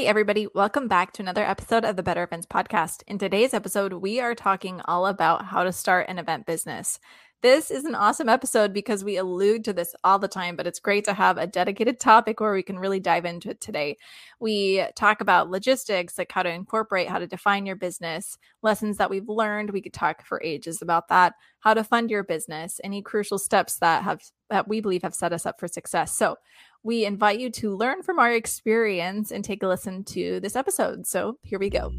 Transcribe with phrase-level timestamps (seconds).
[0.00, 3.02] Hey, everybody, welcome back to another episode of the Better Events Podcast.
[3.06, 6.98] In today's episode, we are talking all about how to start an event business.
[7.42, 10.78] This is an awesome episode because we allude to this all the time, but it's
[10.78, 13.96] great to have a dedicated topic where we can really dive into it today.
[14.40, 19.08] We talk about logistics, like how to incorporate, how to define your business, lessons that
[19.08, 19.70] we've learned.
[19.70, 23.78] We could talk for ages about that, how to fund your business, any crucial steps
[23.78, 24.20] that have
[24.50, 26.14] that we believe have set us up for success.
[26.14, 26.36] So,
[26.82, 31.06] we invite you to learn from our experience and take a listen to this episode.
[31.06, 31.90] So, here we go.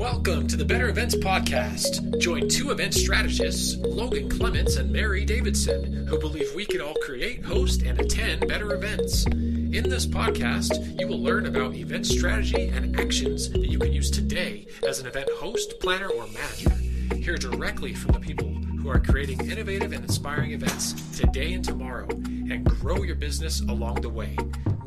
[0.00, 2.18] Welcome to the Better Events Podcast.
[2.20, 7.44] Join two event strategists, Logan Clements and Mary Davidson, who believe we can all create,
[7.44, 9.26] host, and attend better events.
[9.26, 14.10] In this podcast, you will learn about event strategy and actions that you can use
[14.10, 16.70] today as an event host, planner, or manager.
[17.16, 22.08] Hear directly from the people who are creating innovative and inspiring events today and tomorrow
[22.08, 24.34] and grow your business along the way.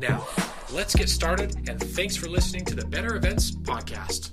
[0.00, 0.26] Now,
[0.72, 4.32] let's get started, and thanks for listening to the Better Events Podcast.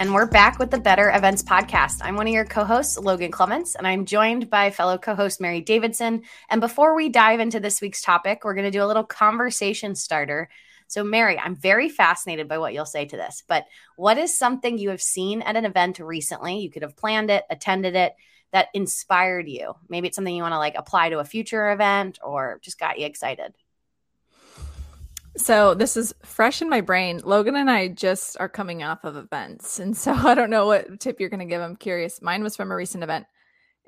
[0.00, 2.00] And we're back with the Better Events Podcast.
[2.02, 5.40] I'm one of your co hosts, Logan Clements, and I'm joined by fellow co host
[5.40, 6.22] Mary Davidson.
[6.50, 9.94] And before we dive into this week's topic, we're going to do a little conversation
[9.94, 10.48] starter.
[10.88, 14.78] So, Mary, I'm very fascinated by what you'll say to this, but what is something
[14.78, 16.58] you have seen at an event recently?
[16.58, 18.14] You could have planned it, attended it,
[18.52, 19.74] that inspired you.
[19.88, 22.98] Maybe it's something you want to like apply to a future event or just got
[22.98, 23.54] you excited.
[25.36, 27.20] So this is fresh in my brain.
[27.24, 31.00] Logan and I just are coming off of events, and so I don't know what
[31.00, 31.60] tip you're going to give.
[31.60, 32.22] I'm curious.
[32.22, 33.26] Mine was from a recent event,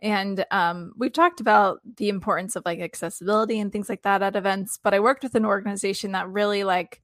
[0.03, 4.37] and um, we've talked about the importance of like accessibility and things like that at
[4.37, 4.79] events.
[4.83, 7.01] But I worked with an organization that really like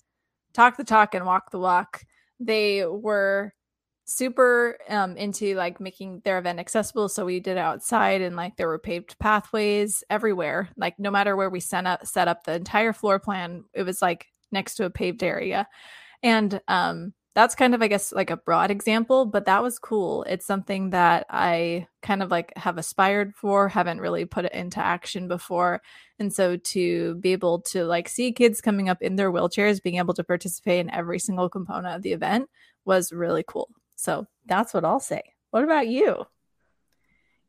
[0.53, 2.05] talk the talk and walk the walk.
[2.41, 3.55] They were
[4.05, 7.09] super um, into like making their event accessible.
[7.09, 10.69] So we did it outside and like there were paved pathways everywhere.
[10.77, 14.03] Like no matter where we set up set up the entire floor plan, it was
[14.03, 15.67] like next to a paved area.
[16.23, 20.23] And um that's kind of I guess like a broad example, but that was cool.
[20.25, 24.81] It's something that I kind of like have aspired for, haven't really put it into
[24.81, 25.81] action before.
[26.19, 29.97] And so to be able to like see kids coming up in their wheelchairs being
[29.97, 32.51] able to participate in every single component of the event
[32.85, 33.71] was really cool.
[33.97, 35.23] So that's what I'll say.
[35.53, 36.27] What about you?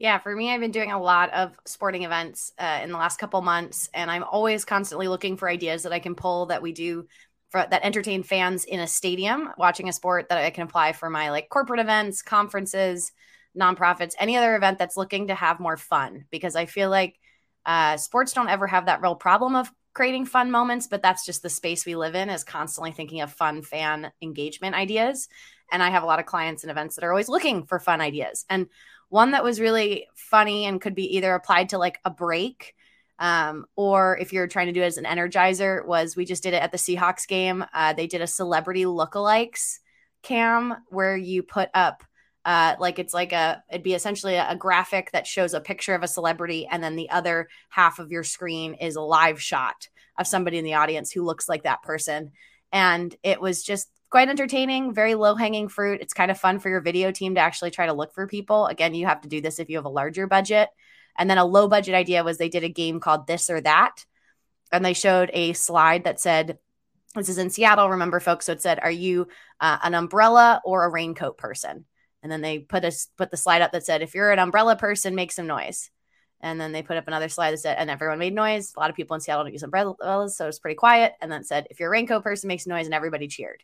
[0.03, 3.19] Yeah, for me, I've been doing a lot of sporting events uh, in the last
[3.19, 6.74] couple months, and I'm always constantly looking for ideas that I can pull that we
[6.74, 7.08] do
[7.52, 11.09] for, that entertain fans in a stadium watching a sport that I can apply for
[11.09, 13.14] my like corporate events, conferences,
[13.58, 16.25] nonprofits, any other event that's looking to have more fun.
[16.31, 17.18] Because I feel like
[17.66, 21.44] uh, sports don't ever have that real problem of creating fun moments, but that's just
[21.44, 25.30] the space we live in is constantly thinking of fun fan engagement ideas.
[25.72, 28.02] And I have a lot of clients and events that are always looking for fun
[28.02, 28.46] ideas.
[28.50, 28.68] And
[29.13, 32.74] one that was really funny and could be either applied to like a break
[33.19, 36.56] um, or if you're trying to do it as an energizer was we just did
[36.56, 37.63] it at the Seahawks game.
[37.75, 39.78] Uh, they did a celebrity lookalikes
[40.23, 42.03] cam where you put up
[42.44, 45.94] uh, like it's like a it'd be essentially a, a, graphic that shows a picture
[45.94, 49.90] of a celebrity and then the other half of your screen is a live shot
[50.18, 52.31] of somebody in the audience who looks like that person
[52.72, 56.00] and it was just quite entertaining, very low hanging fruit.
[56.00, 58.68] It's kind of fun for your video team to actually try to look for people.
[58.68, 60.69] Again, you have to do this if you have a larger budget.
[61.18, 64.06] And then a low budget idea was they did a game called This or That.
[64.72, 66.59] And they showed a slide that said,
[67.16, 68.46] This is in Seattle, remember, folks.
[68.46, 69.29] So it said, Are you
[69.59, 71.85] uh, an umbrella or a raincoat person?
[72.22, 74.75] And then they put a put the slide up that said, If you're an umbrella
[74.75, 75.90] person, make some noise.
[76.40, 78.73] And then they put up another slide that said, and everyone made noise.
[78.78, 81.13] A lot of people in Seattle don't use umbrellas, so it was pretty quiet.
[81.19, 83.63] And then it said, if you're a raincoat person, makes noise, and everybody cheered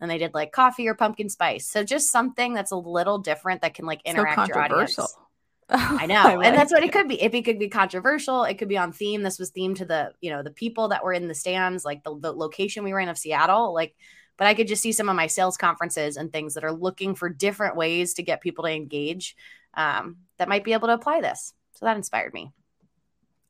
[0.00, 1.66] and they did like coffee or pumpkin spice.
[1.66, 4.98] So just something that's a little different that can like interact so your audience.
[5.72, 6.40] I know.
[6.40, 7.22] I and that's what it could be.
[7.22, 9.22] If it could be controversial, it could be on theme.
[9.22, 12.02] This was themed to the, you know, the people that were in the stands, like
[12.02, 13.72] the, the location we were in of Seattle.
[13.72, 13.94] Like,
[14.36, 17.14] but I could just see some of my sales conferences and things that are looking
[17.14, 19.36] for different ways to get people to engage
[19.74, 21.52] um, that might be able to apply this.
[21.74, 22.50] So that inspired me.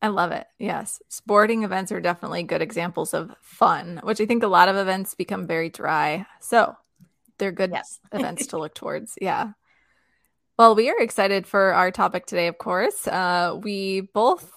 [0.03, 0.47] I love it.
[0.59, 1.03] Yes.
[1.09, 5.15] Sporting events are definitely good examples of fun, which I think a lot of events
[5.15, 6.27] become very dry.
[6.41, 6.75] So
[7.39, 8.01] they're good yes.
[8.13, 9.19] events to look towards.
[9.21, 9.53] Yeah.
[10.59, 13.07] Well, we are excited for our topic today, of course.
[13.07, 14.51] Uh, we both,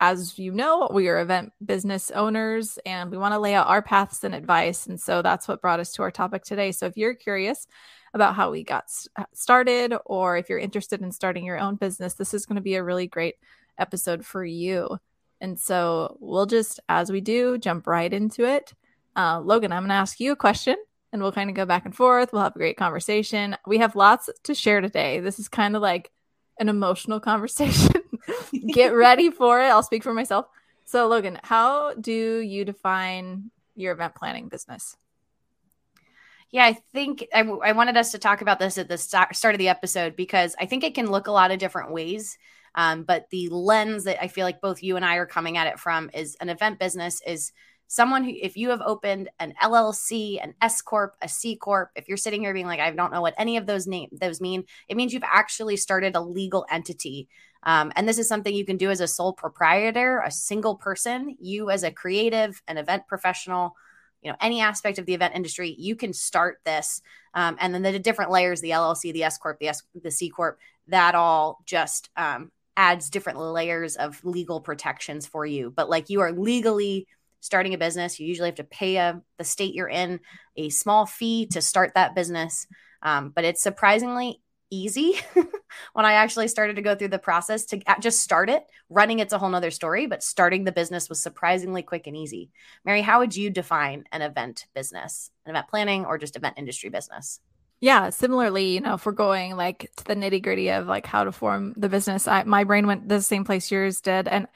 [0.00, 3.82] as you know, we are event business owners and we want to lay out our
[3.82, 4.86] paths and advice.
[4.86, 6.72] And so that's what brought us to our topic today.
[6.72, 7.66] So if you're curious
[8.12, 8.84] about how we got
[9.34, 12.74] started or if you're interested in starting your own business, this is going to be
[12.74, 13.36] a really great
[13.80, 14.98] episode for you.
[15.40, 18.72] And so we'll just, as we do, jump right into it.
[19.16, 20.76] Uh, Logan, I'm going to ask you a question
[21.12, 22.32] and we'll kind of go back and forth.
[22.32, 23.56] We'll have a great conversation.
[23.66, 25.20] We have lots to share today.
[25.20, 26.10] This is kind of like
[26.58, 28.02] an emotional conversation.
[28.72, 29.68] Get ready for it.
[29.68, 30.46] I'll speak for myself.
[30.84, 34.96] So, Logan, how do you define your event planning business?
[36.50, 39.58] Yeah, I think I, I wanted us to talk about this at the start of
[39.58, 42.36] the episode because I think it can look a lot of different ways.
[42.74, 45.66] Um, but the lens that I feel like both you and I are coming at
[45.66, 47.52] it from is an event business is
[47.90, 52.06] someone who, if you have opened an LLC, an S corp, a C corp, if
[52.06, 54.64] you're sitting here being like, I don't know what any of those name those mean,
[54.88, 57.28] it means you've actually started a legal entity.
[57.64, 61.36] Um, and this is something you can do as a sole proprietor, a single person,
[61.40, 63.74] you as a creative, an event professional,
[64.22, 67.02] you know, any aspect of the event industry, you can start this.
[67.34, 70.30] Um, and then the different layers, the LLC, the S corp, the S, the C
[70.30, 70.58] corp,
[70.88, 75.72] that all just um, adds different layers of legal protections for you.
[75.74, 77.06] But like you are legally
[77.40, 80.20] starting a business, you usually have to pay a, the state you're in
[80.56, 82.66] a small fee to start that business.
[83.02, 84.40] Um, but it's surprisingly
[84.70, 85.14] easy
[85.92, 88.64] when I actually started to go through the process to just start it.
[88.88, 92.50] Running it's a whole nother story, but starting the business was surprisingly quick and easy.
[92.84, 96.90] Mary, how would you define an event business, an event planning, or just event industry
[96.90, 97.40] business?
[97.80, 101.24] Yeah, similarly, you know, if we're going like to the nitty gritty of like how
[101.24, 104.28] to form the business, I, my brain went the same place yours did.
[104.28, 104.46] And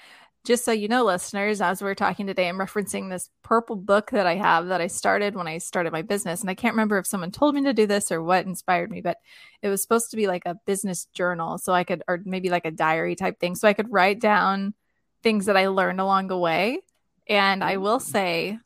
[0.44, 4.26] just so you know, listeners, as we're talking today, I'm referencing this purple book that
[4.26, 6.42] I have that I started when I started my business.
[6.42, 9.00] And I can't remember if someone told me to do this or what inspired me,
[9.00, 9.16] but
[9.62, 11.56] it was supposed to be like a business journal.
[11.56, 13.54] So I could, or maybe like a diary type thing.
[13.54, 14.74] So I could write down
[15.22, 16.80] things that I learned along the way.
[17.26, 17.80] And I mm.
[17.80, 18.58] will say,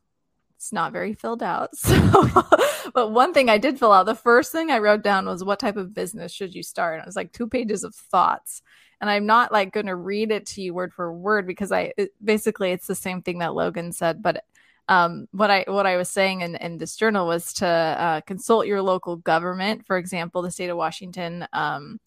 [0.58, 1.70] it's not very filled out.
[1.78, 5.44] So, but one thing I did fill out, the first thing I wrote down was
[5.44, 6.94] what type of business should you start?
[6.94, 8.62] And it was like two pages of thoughts.
[9.00, 11.92] And I'm not like going to read it to you word for word because I
[11.96, 14.22] it, basically it's the same thing that Logan said.
[14.22, 14.44] But
[14.88, 18.66] um, what I what I was saying in, in this journal was to uh, consult
[18.66, 19.86] your local government.
[19.86, 22.00] For example, the state of Washington um,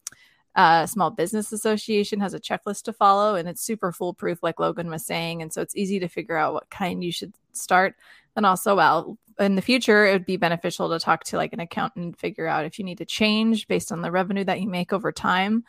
[0.56, 4.90] uh, Small Business Association has a checklist to follow, and it's super foolproof, like Logan
[4.90, 5.42] was saying.
[5.42, 7.96] And so it's easy to figure out what kind you should start.
[8.36, 11.60] And also, well, in the future, it would be beneficial to talk to like an
[11.60, 14.70] accountant and figure out if you need to change based on the revenue that you
[14.70, 15.64] make over time.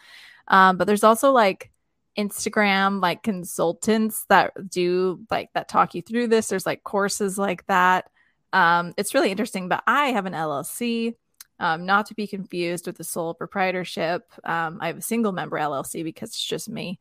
[0.49, 1.71] Um, but there's also like
[2.19, 6.49] Instagram like consultants that do like that talk you through this.
[6.49, 8.11] There's like courses like that.
[8.53, 9.69] Um, it's really interesting.
[9.69, 11.15] But I have an LLC,
[11.59, 14.25] um, not to be confused with the sole proprietorship.
[14.45, 16.99] Um, I have a single member LLC because it's just me.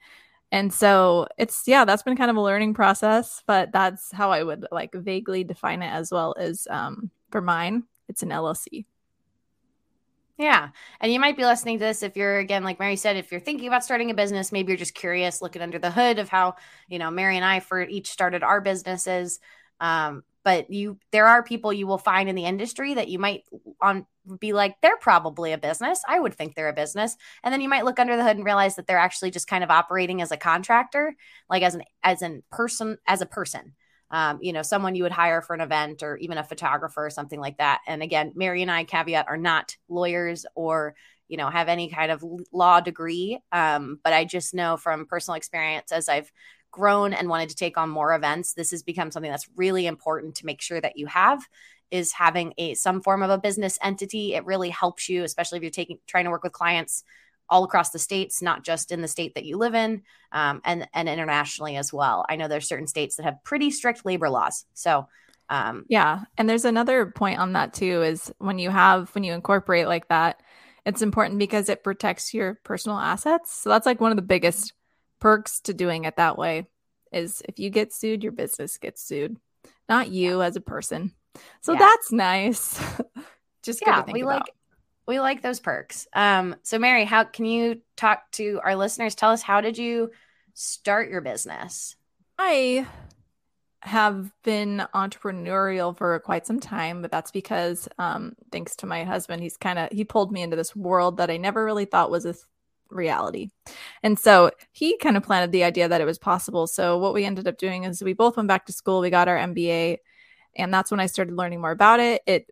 [0.52, 4.44] And so it's yeah, that's been kind of a learning process, but that's how I
[4.44, 8.86] would like vaguely define it as well as um, for mine, it's an LLC.
[10.38, 10.70] Yeah.
[11.00, 13.40] And you might be listening to this if you're, again, like Mary said, if you're
[13.40, 16.56] thinking about starting a business, maybe you're just curious, looking under the hood of how,
[16.88, 19.40] you know, Mary and I for each started our businesses.
[19.80, 23.44] Um, but you, there are people you will find in the industry that you might
[23.80, 24.08] on
[24.40, 26.02] be like, they're probably a business.
[26.08, 27.18] I would think they're a business.
[27.44, 29.64] And then you might look under the hood and realize that they're actually just kind
[29.64, 31.16] of operating as a contractor,
[31.50, 33.74] like as an, as an person, as a person
[34.12, 37.10] um, you know, someone you would hire for an event or even a photographer or
[37.10, 37.80] something like that.
[37.88, 40.96] And again, Mary and I, caveat, are not lawyers or,
[41.30, 43.40] you know, have any kind of law degree.
[43.54, 46.32] Um, but I just know from personal experience as I've
[46.72, 50.36] grown and wanted to take on more events, this has become something that's really important
[50.36, 51.42] to make sure that you have
[51.92, 54.34] is having a some form of a business entity.
[54.34, 57.04] It really helps you, especially if you're taking trying to work with clients
[57.50, 60.88] all across the states, not just in the state that you live in, um, and
[60.94, 62.26] and internationally as well.
[62.30, 64.66] I know there's certain states that have pretty strict labor laws.
[64.74, 65.08] So
[65.50, 69.34] um, yeah, and there's another point on that too is when you have when you
[69.34, 70.42] incorporate like that,
[70.86, 73.54] it's important because it protects your personal assets.
[73.54, 74.74] So that's like one of the biggest
[75.20, 76.68] perks to doing it that way
[77.12, 79.38] is if you get sued, your business gets sued,
[79.90, 80.46] not you yeah.
[80.46, 81.12] as a person.
[81.62, 81.80] So yeah.
[81.80, 82.80] that's nice.
[83.64, 84.40] Just yeah, we about.
[84.40, 84.56] like
[85.08, 86.08] we like those perks.
[86.14, 89.16] Um, so Mary, how can you talk to our listeners?
[89.16, 90.12] Tell us how did you
[90.54, 91.96] start your business?
[92.40, 92.88] I
[93.84, 99.42] have been entrepreneurial for quite some time, but that's because um, thanks to my husband,
[99.42, 102.26] he's kind of he pulled me into this world that I never really thought was
[102.26, 102.46] a th-
[102.90, 103.50] reality.
[104.04, 106.68] And so he kind of planted the idea that it was possible.
[106.68, 109.28] So what we ended up doing is we both went back to school, we got
[109.28, 109.98] our MBA,
[110.56, 112.22] and that's when I started learning more about it.
[112.26, 112.48] It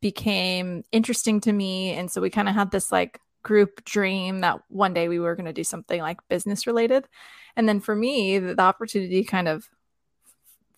[0.00, 1.92] became interesting to me.
[1.92, 5.36] And so we kind of had this like group dream that one day we were
[5.36, 7.06] going to do something like business related.
[7.56, 9.68] And then for me, the, the opportunity kind of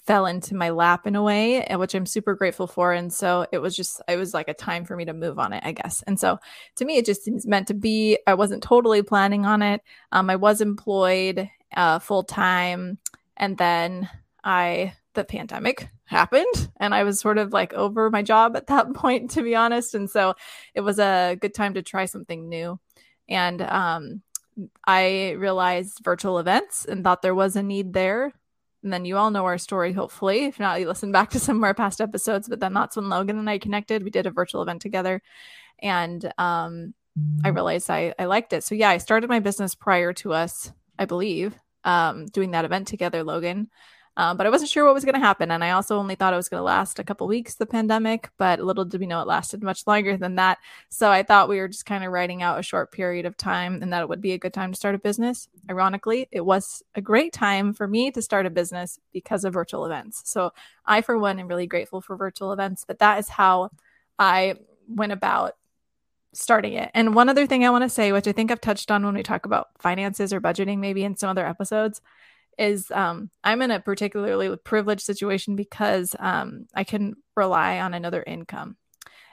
[0.06, 2.92] fell into my lap in a way, which I'm super grateful for.
[2.92, 5.52] And so it was just, it was like a time for me to move on
[5.52, 6.02] it, I guess.
[6.06, 6.38] And so
[6.76, 8.18] to me, it just seems meant to be.
[8.26, 9.80] I wasn't totally planning on it.
[10.10, 12.98] Um, I was employed uh, full time.
[13.36, 14.08] And then
[14.42, 18.92] I the pandemic happened and I was sort of like over my job at that
[18.94, 19.94] point, to be honest.
[19.94, 20.34] And so
[20.74, 22.78] it was a good time to try something new.
[23.28, 24.22] And um,
[24.86, 28.32] I realized virtual events and thought there was a need there.
[28.82, 30.46] And then you all know our story, hopefully.
[30.46, 32.48] If not, you listen back to some of our past episodes.
[32.48, 34.02] But then that's when Logan and I connected.
[34.02, 35.22] We did a virtual event together.
[35.78, 36.94] And um,
[37.44, 38.64] I realized I, I liked it.
[38.64, 41.54] So, yeah, I started my business prior to us, I believe,
[41.84, 43.68] um, doing that event together, Logan.
[44.16, 45.50] Um, but I wasn't sure what was going to happen.
[45.50, 48.28] And I also only thought it was going to last a couple weeks, the pandemic,
[48.36, 50.58] but little did we know it lasted much longer than that.
[50.90, 53.82] So I thought we were just kind of writing out a short period of time
[53.82, 55.48] and that it would be a good time to start a business.
[55.70, 59.86] Ironically, it was a great time for me to start a business because of virtual
[59.86, 60.22] events.
[60.24, 60.52] So
[60.84, 63.70] I, for one, am really grateful for virtual events, but that is how
[64.18, 64.56] I
[64.88, 65.56] went about
[66.34, 66.90] starting it.
[66.92, 69.14] And one other thing I want to say, which I think I've touched on when
[69.14, 72.00] we talk about finances or budgeting, maybe in some other episodes,
[72.58, 78.22] is um, I'm in a particularly privileged situation because um, I can rely on another
[78.26, 78.76] income.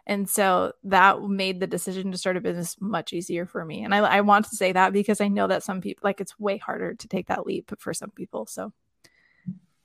[0.06, 3.84] And so that made the decision to start a business much easier for me.
[3.84, 6.40] And I, I want to say that because I know that some people, like, it's
[6.40, 8.48] way harder to take that leap for some people.
[8.48, 8.74] So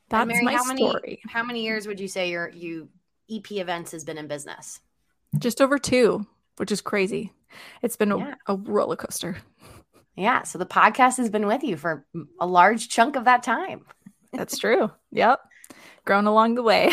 [0.09, 1.01] that's Mary, my how story.
[1.03, 2.89] Many, how many years would you say your you
[3.31, 4.81] EP events has been in business?
[5.39, 6.27] Just over two,
[6.57, 7.33] which is crazy.
[7.83, 8.35] It's been yeah.
[8.47, 9.37] a, a roller coaster.
[10.17, 10.43] Yeah.
[10.43, 12.07] So the podcast has been with you for
[12.41, 13.85] a large chunk of that time.
[14.33, 14.91] That's true.
[15.13, 15.41] Yep.
[16.05, 16.91] Grown along the way.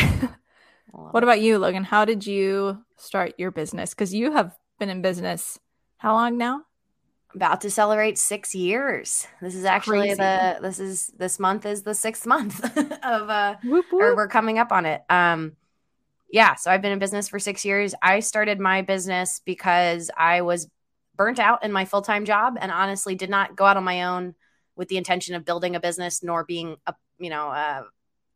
[0.90, 1.84] what about you, Logan?
[1.84, 3.90] How did you start your business?
[3.90, 5.58] Because you have been in business
[6.02, 6.62] how long now?
[7.32, 9.26] About to celebrate six years.
[9.40, 10.14] This is actually Crazy.
[10.16, 12.62] the this is this month is the sixth month
[13.04, 14.02] of uh whoop, whoop.
[14.02, 15.00] or we're coming up on it.
[15.08, 15.52] Um
[16.32, 17.94] yeah, so I've been in business for six years.
[18.02, 20.68] I started my business because I was
[21.22, 24.02] burnt out in my full time job and honestly did not go out on my
[24.02, 24.34] own
[24.74, 27.82] with the intention of building a business nor being a, you know uh,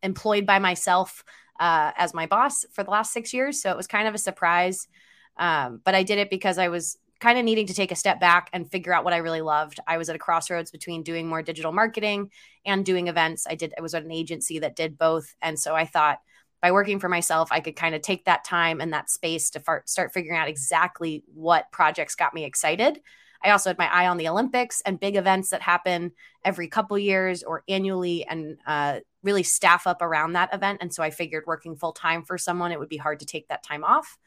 [0.03, 1.25] employed by myself
[1.59, 3.61] uh, as my boss for the last six years.
[3.61, 4.87] So it was kind of a surprise.
[5.35, 8.21] Um, but I did it because I was kind of needing to take a step
[8.21, 9.81] back and figure out what I really loved.
[9.85, 12.31] I was at a crossroads between doing more digital marketing
[12.65, 13.45] and doing events.
[13.49, 15.35] I did, I was at an agency that did both.
[15.41, 16.19] And so I thought,
[16.61, 19.59] by working for myself, I could kind of take that time and that space to
[19.59, 22.99] fart, start figuring out exactly what projects got me excited.
[23.43, 26.11] I also had my eye on the Olympics and big events that happen
[26.43, 30.79] every couple years or annually, and uh, really staff up around that event.
[30.81, 33.47] And so I figured working full time for someone, it would be hard to take
[33.49, 34.17] that time off.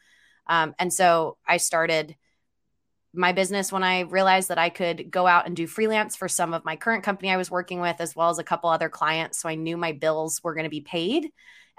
[0.47, 2.15] Um, and so I started
[3.13, 6.53] my business when I realized that I could go out and do freelance for some
[6.53, 9.41] of my current company I was working with, as well as a couple other clients.
[9.41, 11.29] So I knew my bills were going to be paid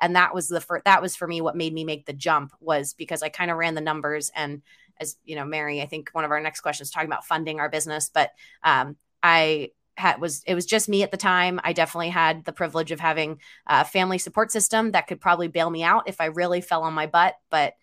[0.00, 2.52] and that was the for that was for me what made me make the jump
[2.60, 4.62] was because I kind of ran the numbers and
[5.00, 7.68] as you know Mary I think one of our next questions talking about funding our
[7.68, 8.30] business but
[8.62, 12.52] um, I had was it was just me at the time I definitely had the
[12.52, 16.26] privilege of having a family support system that could probably bail me out if I
[16.26, 17.74] really fell on my butt but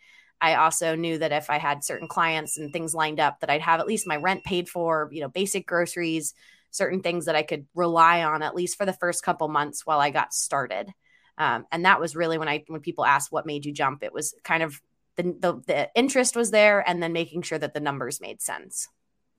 [0.41, 3.61] I also knew that if I had certain clients and things lined up that I'd
[3.61, 6.33] have at least my rent paid for you know basic groceries
[6.71, 9.99] certain things that I could rely on at least for the first couple months while
[9.99, 10.91] I got started.
[11.39, 14.13] Um, and that was really when I when people asked what made you jump, it
[14.13, 14.81] was kind of
[15.15, 18.89] the, the the interest was there, and then making sure that the numbers made sense.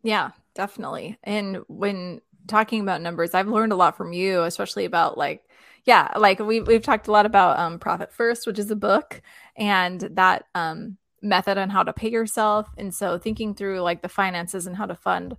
[0.03, 1.19] Yeah, definitely.
[1.23, 5.45] And when talking about numbers, I've learned a lot from you, especially about like
[5.85, 9.23] yeah, like we we've talked a lot about um, Profit First, which is a book,
[9.57, 12.69] and that um, method on how to pay yourself.
[12.77, 15.37] And so thinking through like the finances and how to fund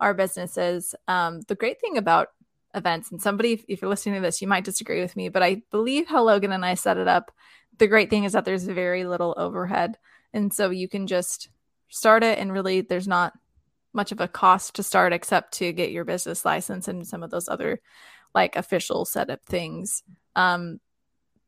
[0.00, 0.94] our businesses.
[1.08, 2.28] Um, the great thing about
[2.74, 3.10] events.
[3.10, 6.06] And somebody, if you're listening to this, you might disagree with me, but I believe
[6.06, 7.32] how Logan and I set it up.
[7.78, 9.98] The great thing is that there's very little overhead.
[10.32, 11.48] And so you can just
[11.88, 13.34] start it, and really, there's not
[13.92, 17.30] much of a cost to start except to get your business license and some of
[17.30, 17.80] those other
[18.34, 20.02] like official setup things.
[20.34, 20.80] Um,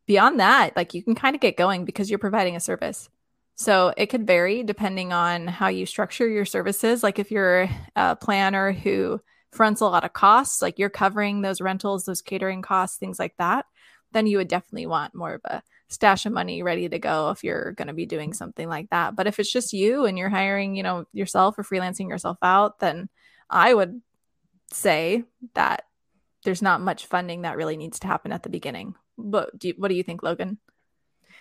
[0.07, 3.09] beyond that, like you can kind of get going because you're providing a service.
[3.57, 7.03] So it could vary depending on how you structure your services.
[7.03, 9.21] Like if you're a planner who
[9.57, 13.35] fronts a lot of costs, like you're covering those rentals, those catering costs, things like
[13.39, 13.67] that,
[14.13, 17.45] then you would definitely want more of a stash of money ready to go if
[17.45, 19.17] you're going to be doing something like that.
[19.17, 22.79] But if it's just you and you're hiring, you know, yourself or freelancing yourself out,
[22.81, 23.09] then
[23.49, 24.01] I would
[24.73, 25.85] say that
[26.45, 28.95] there's not much funding that really needs to happen at the beginning.
[29.17, 30.59] But do you, what do you think, Logan?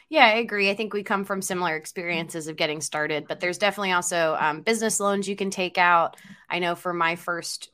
[0.09, 0.69] Yeah, I agree.
[0.69, 4.61] I think we come from similar experiences of getting started, but there's definitely also um,
[4.61, 6.17] business loans you can take out.
[6.47, 7.71] I know for my first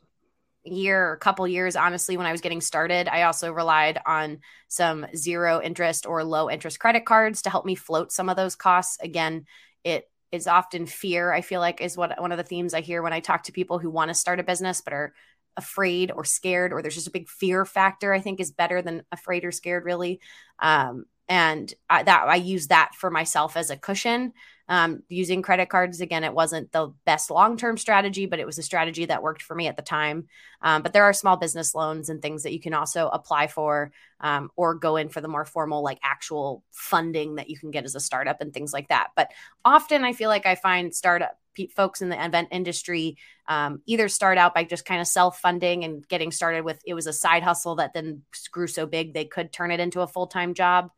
[0.64, 4.38] year or couple years honestly when i was getting started i also relied on
[4.68, 8.56] some zero interest or low interest credit cards to help me float some of those
[8.56, 8.98] costs.
[9.02, 9.46] Again
[9.84, 13.02] it is often fear i feel like is what one of the themes i hear
[13.02, 15.14] when i talk to people who want to start a business but are
[15.58, 19.04] afraid or scared or there's just a big fear factor i think is better than
[19.12, 20.22] afraid or scared really.
[20.60, 24.34] Um, and I, that I use that for myself as a cushion.
[24.68, 28.58] Um, using credit cards again, it wasn't the best long term strategy, but it was
[28.58, 30.28] a strategy that worked for me at the time.
[30.62, 33.92] Um, but there are small business loans and things that you can also apply for,
[34.22, 37.84] um, or go in for the more formal, like actual funding that you can get
[37.84, 39.10] as a startup and things like that.
[39.14, 39.32] But
[39.66, 41.38] often, I feel like I find startup
[41.76, 43.18] folks in the event industry
[43.48, 46.94] um, either start out by just kind of self funding and getting started with it
[46.94, 50.08] was a side hustle that then grew so big they could turn it into a
[50.08, 50.92] full time job.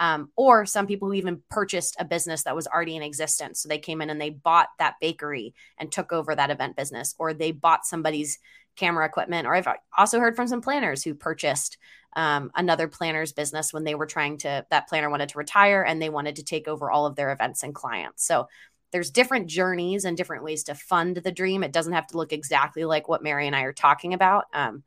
[0.00, 3.60] Um, or some people who even purchased a business that was already in existence.
[3.60, 7.16] So they came in and they bought that bakery and took over that event business,
[7.18, 8.38] or they bought somebody's
[8.76, 9.46] camera equipment.
[9.46, 11.78] Or I've also heard from some planners who purchased
[12.14, 16.00] um, another planner's business when they were trying to, that planner wanted to retire and
[16.00, 18.24] they wanted to take over all of their events and clients.
[18.24, 18.48] So
[18.90, 21.62] there's different journeys and different ways to fund the dream.
[21.62, 24.82] It doesn't have to look exactly like what Mary and I are talking about, um,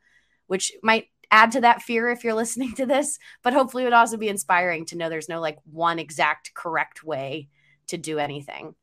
[0.48, 3.94] which might add to that fear if you're listening to this, but hopefully it would
[3.94, 7.48] also be inspiring to know there's no like one exact correct way
[7.88, 8.76] to do anything.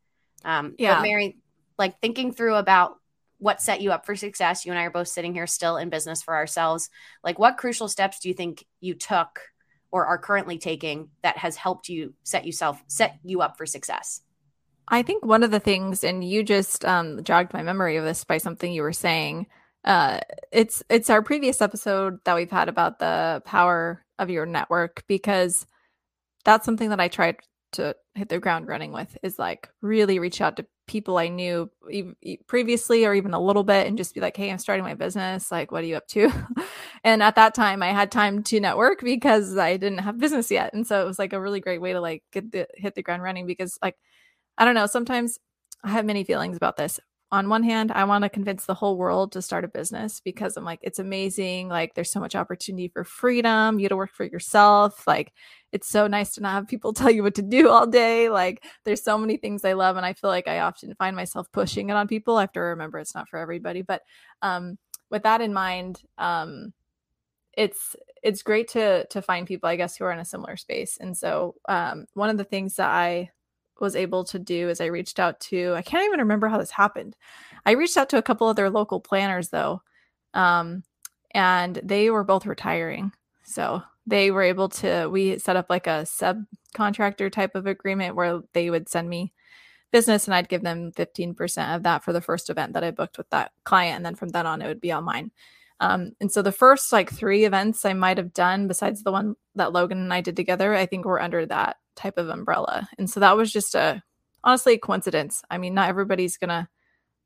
[0.45, 0.97] Um, yeah.
[0.97, 1.39] But Mary,
[1.79, 2.97] like thinking through about
[3.39, 5.91] what set you up for success, you and I are both sitting here still in
[5.91, 6.91] business for ourselves.
[7.23, 9.41] Like, what crucial steps do you think you took
[9.91, 14.23] or are currently taking that has helped you set yourself set you up for success?
[14.89, 18.25] I think one of the things, and you just um, jogged my memory of this
[18.25, 19.47] by something you were saying,
[19.85, 20.19] uh
[20.53, 25.67] it's it's our previous episode that we've had about the power of your network because
[26.45, 27.37] that's something that I tried
[27.73, 31.71] to hit the ground running with is like really reach out to people I knew
[32.47, 35.51] previously or even a little bit and just be like, hey, I'm starting my business.
[35.53, 36.33] Like, what are you up to?
[37.05, 40.73] and at that time, I had time to network because I didn't have business yet.
[40.75, 43.03] And so it was like a really great way to like get the hit the
[43.03, 43.97] ground running because like,
[44.59, 45.39] I don't know, sometimes
[45.83, 47.01] I have many feelings about this
[47.31, 50.57] on one hand, I want to convince the whole world to start a business because
[50.57, 51.69] I'm like, it's amazing.
[51.69, 53.79] Like, there's so much opportunity for freedom.
[53.79, 55.07] You to work for yourself.
[55.07, 55.35] Like,
[55.71, 58.31] it's so nice to not have people tell you what to do all day.
[58.31, 59.97] Like, there's so many things I love.
[59.97, 62.39] And I feel like I often find myself pushing it on people.
[62.39, 63.83] I have to remember it's not for everybody.
[63.83, 64.03] But
[64.41, 64.79] um,
[65.11, 66.73] with that in mind, um,
[67.53, 70.97] it's it's great to to find people, I guess, who are in a similar space.
[70.99, 73.31] And so um, one of the things that I
[73.81, 76.71] was able to do is I reached out to I can't even remember how this
[76.71, 77.17] happened.
[77.67, 79.83] I reached out to a couple other local planners though.
[80.35, 80.85] Um,
[81.33, 83.13] and they were both retiring.
[83.45, 88.41] So they were able to we set up like a subcontractor type of agreement where
[88.55, 89.33] they would send me
[89.91, 93.19] business and I'd give them 15% of that for the first event that I booked
[93.19, 95.31] with that client and then from then on it would be all mine.
[95.81, 99.37] Um, and so the first like three events I might have done besides the one
[99.55, 102.89] that Logan and I did together, I think were under that type of umbrella.
[102.97, 104.03] And so that was just a
[104.45, 105.43] honestly a coincidence.
[105.51, 106.69] I mean, not everybody's gonna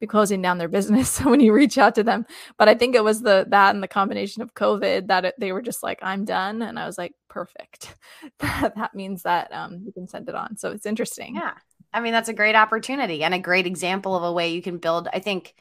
[0.00, 2.26] be closing down their business when you reach out to them,
[2.58, 5.52] but I think it was the that and the combination of COVID that it, they
[5.52, 7.94] were just like, "I'm done," and I was like, "Perfect."
[8.38, 10.56] that that means that um, you can send it on.
[10.56, 11.36] So it's interesting.
[11.36, 11.54] Yeah,
[11.92, 14.78] I mean that's a great opportunity and a great example of a way you can
[14.78, 15.08] build.
[15.12, 15.54] I think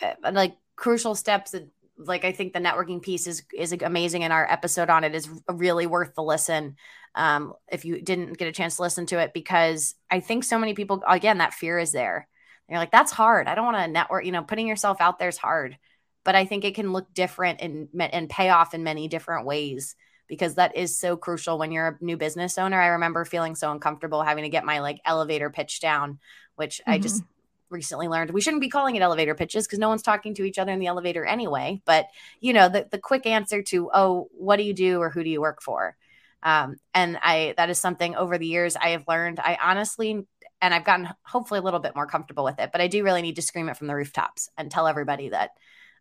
[0.00, 4.32] uh, like crucial steps that like I think the networking piece is is amazing, and
[4.32, 6.76] our episode on it is really worth the listen.
[7.14, 10.58] Um, if you didn't get a chance to listen to it, because I think so
[10.58, 12.28] many people again that fear is there.
[12.68, 13.48] You're like, that's hard.
[13.48, 14.24] I don't want to network.
[14.24, 15.76] You know, putting yourself out there is hard,
[16.24, 19.96] but I think it can look different and and pay off in many different ways
[20.28, 22.80] because that is so crucial when you're a new business owner.
[22.80, 26.18] I remember feeling so uncomfortable having to get my like elevator pitch down,
[26.56, 26.92] which mm-hmm.
[26.92, 27.32] I just mm-hmm
[27.70, 30.58] recently learned we shouldn't be calling it elevator pitches because no one's talking to each
[30.58, 31.80] other in the elevator anyway.
[31.84, 32.06] But
[32.40, 35.30] you know, the the quick answer to oh, what do you do or who do
[35.30, 35.96] you work for?
[36.42, 39.40] Um, and I that is something over the years I have learned.
[39.40, 40.26] I honestly
[40.60, 43.22] and I've gotten hopefully a little bit more comfortable with it, but I do really
[43.22, 45.50] need to scream it from the rooftops and tell everybody that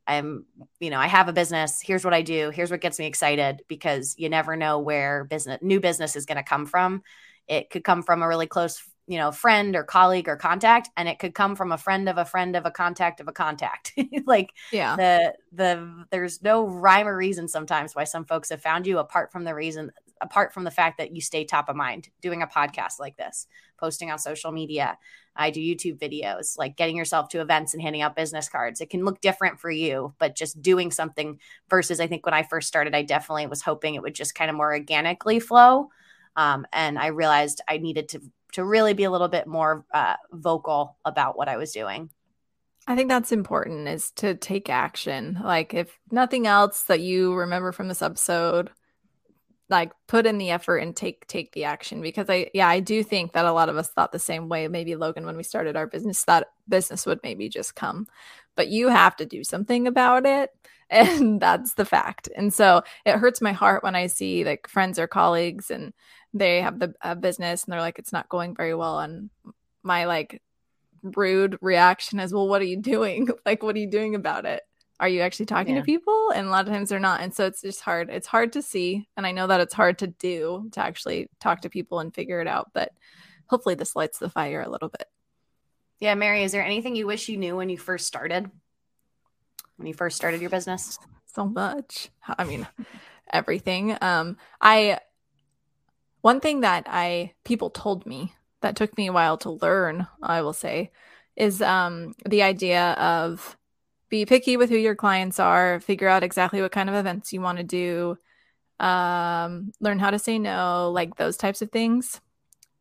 [0.08, 0.45] I'm,
[0.80, 1.82] you know, I have a business.
[1.82, 2.49] Here's what I do.
[2.49, 6.38] Here's what gets me excited because you never know where business, new business is going
[6.38, 7.03] to come from.
[7.47, 11.07] It could come from a really close you know friend or colleague or contact and
[11.07, 13.93] it could come from a friend of a friend of a contact of a contact.
[14.25, 14.95] Like yeah.
[14.95, 19.31] the the there's no rhyme or reason sometimes why some folks have found you apart
[19.31, 22.47] from the reason apart from the fact that you stay top of mind doing a
[22.47, 24.97] podcast like this posting on social media.
[25.35, 28.81] I do youtube videos like getting yourself to events and handing out business cards.
[28.81, 31.39] It can look different for you but just doing something
[31.69, 34.49] versus i think when i first started i definitely was hoping it would just kind
[34.49, 35.89] of more organically flow.
[36.35, 38.21] Um, and I realized I needed to
[38.53, 42.10] to really be a little bit more uh, vocal about what I was doing.
[42.88, 45.39] I think that's important is to take action.
[45.43, 48.71] Like if nothing else that you remember from this episode,
[49.69, 53.03] like put in the effort and take take the action because I yeah, I do
[53.03, 54.69] think that a lot of us thought the same way.
[54.69, 58.07] Maybe Logan when we started our business that business would maybe just come.
[58.55, 60.51] But you have to do something about it
[60.89, 62.29] and that's the fact.
[62.36, 65.93] And so it hurts my heart when I see like friends or colleagues and
[66.38, 69.00] they have the a business and they're like it's not going very well.
[69.00, 69.30] And
[69.84, 70.41] my like
[71.04, 73.30] rude reaction is well what are you doing?
[73.45, 74.63] Like what are you doing about it?
[75.00, 75.82] Are you actually talking yeah.
[75.82, 76.32] to people?
[76.32, 77.21] And a lot of times they're not.
[77.21, 78.10] And so it's just hard.
[78.10, 79.08] It's hard to see.
[79.15, 82.41] And i know that it's hard to do to actually talk to people and figure
[82.41, 82.91] it out but
[83.47, 85.06] hopefully this lights the fire a little bit.
[86.00, 88.50] Yeah mary is there anything you wish you knew when you first started?
[89.78, 90.97] When you first started your business?
[91.34, 92.10] So much.
[92.38, 92.67] I mean
[93.32, 93.95] everything.
[94.02, 95.00] Um i
[96.21, 100.41] one thing that i people told me that took me a while to learn i
[100.41, 100.91] will say
[101.36, 103.58] is um the idea of
[104.10, 107.41] be picky with who your clients are, figure out exactly what kind of events you
[107.41, 108.17] want to do,
[108.80, 112.21] um, learn how to say no, like those types of things.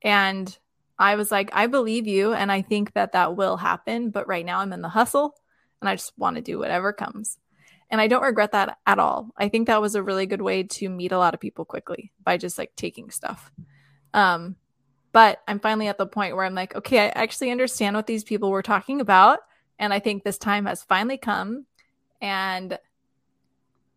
[0.03, 0.57] And
[0.99, 4.11] I was like, I believe you, and I think that that will happen.
[4.11, 5.35] But right now, I'm in the hustle,
[5.81, 7.39] and I just want to do whatever comes.
[7.91, 9.31] And I don't regret that at all.
[9.37, 12.13] I think that was a really good way to meet a lot of people quickly
[12.25, 13.53] by just like taking stuff.
[14.13, 14.57] Um,
[15.13, 18.25] but I'm finally at the point where I'm like, okay, I actually understand what these
[18.25, 19.41] people were talking about
[19.79, 21.67] and I think this time has finally come
[22.21, 22.79] and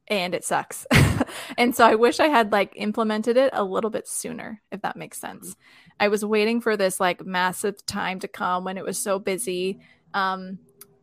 [0.08, 0.88] and it sucks.
[1.58, 4.97] and so I wish I had like implemented it a little bit sooner, if that
[4.97, 5.56] makes sense.
[5.99, 9.80] I was waiting for this like massive time to come when it was so busy.
[10.15, 10.58] Um,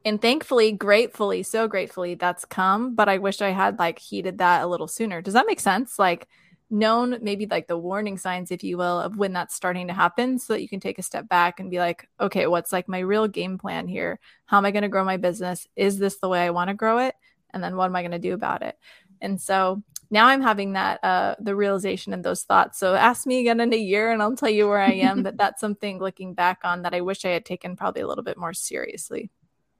[0.07, 2.95] and thankfully, gratefully, so gratefully, that's come.
[2.95, 5.21] But I wish I had like heeded that a little sooner.
[5.21, 5.99] Does that make sense?
[5.99, 6.29] Like,
[6.71, 10.38] known maybe like the warning signs if you will of when that's starting to happen
[10.38, 12.99] so that you can take a step back and be like okay what's like my
[12.99, 16.29] real game plan here how am i going to grow my business is this the
[16.29, 17.14] way i want to grow it
[17.51, 18.77] and then what am i going to do about it
[19.21, 23.38] and so now i'm having that uh the realization and those thoughts so ask me
[23.38, 26.35] again in a year and i'll tell you where i am but that's something looking
[26.35, 29.31] back on that i wish i had taken probably a little bit more seriously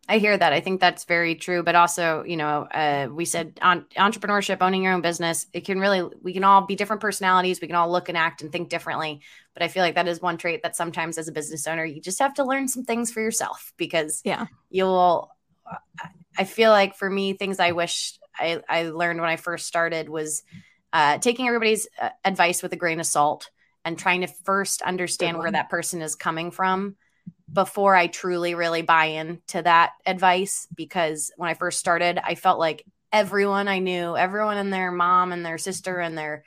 [0.09, 0.53] I hear that.
[0.53, 1.63] I think that's very true.
[1.63, 5.81] But also, you know, uh, we said on entrepreneurship, owning your own business, it can
[5.81, 7.61] really, we can all be different personalities.
[7.61, 9.21] We can all look and act and think differently.
[9.55, 12.01] But I feel like that is one trait that sometimes as a business owner, you
[12.01, 15.31] just have to learn some things for yourself because yeah, you'll,
[16.39, 20.09] I feel like for me, things I wish I, I learned when I first started
[20.09, 20.43] was
[20.93, 23.51] uh, taking everybody's uh, advice with a grain of salt
[23.85, 26.97] and trying to first understand where that person is coming from
[27.53, 32.59] before I truly really buy into that advice because when I first started, I felt
[32.59, 36.45] like everyone I knew, everyone and their mom and their sister and their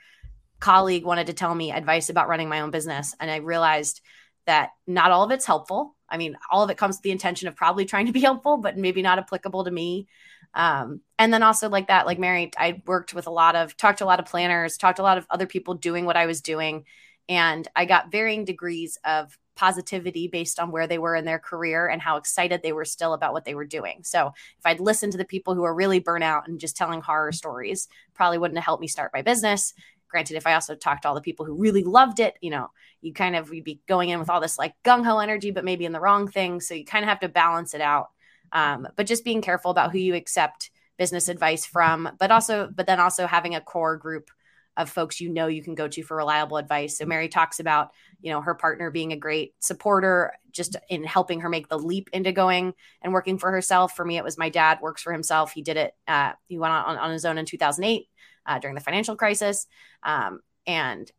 [0.60, 3.14] colleague wanted to tell me advice about running my own business.
[3.18, 4.02] And I realized
[4.46, 5.96] that not all of it's helpful.
[6.08, 8.58] I mean, all of it comes with the intention of probably trying to be helpful,
[8.58, 10.06] but maybe not applicable to me.
[10.54, 13.98] Um, and then also like that, like Mary, I worked with a lot of, talked
[13.98, 16.26] to a lot of planners, talked to a lot of other people doing what I
[16.26, 16.84] was doing.
[17.28, 21.86] And I got varying degrees of positivity based on where they were in their career
[21.86, 24.00] and how excited they were still about what they were doing.
[24.02, 27.30] So if I'd listened to the people who are really burnout and just telling horror
[27.30, 29.74] stories, probably wouldn't have helped me start my business.
[30.08, 32.70] Granted, if I also talked to all the people who really loved it, you know,
[33.02, 35.64] you kind of you'd be going in with all this like gung ho energy, but
[35.64, 36.62] maybe in the wrong thing.
[36.62, 38.08] So you kind of have to balance it out.
[38.52, 42.86] Um, but just being careful about who you accept business advice from, but also, but
[42.86, 44.30] then also having a core group
[44.76, 46.98] of folks you know you can go to for reliable advice.
[46.98, 51.40] So Mary talks about, you know, her partner being a great supporter just in helping
[51.40, 53.94] her make the leap into going and working for herself.
[53.94, 55.52] For me, it was my dad works for himself.
[55.52, 55.94] He did it.
[56.06, 58.08] Uh, he went on, on his own in 2008
[58.46, 59.66] uh, during the financial crisis.
[60.02, 61.10] Um, and